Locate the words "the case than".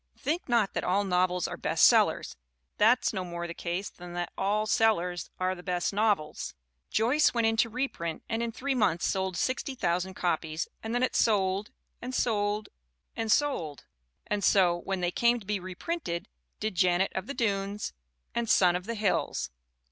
3.45-4.13